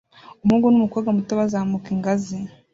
Umuhungu 0.43 0.65
n'umukobwa 0.69 1.09
muto 1.17 1.31
bazamuka 1.39 1.87
ingazi 1.95 2.37